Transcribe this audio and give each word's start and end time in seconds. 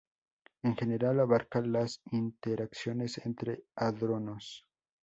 En 0.63 0.75
general 0.75 1.19
abarca 1.19 1.61
las 1.61 2.01
interacciones 2.09 3.23
entre 3.23 3.65
hadrones. 3.75 4.65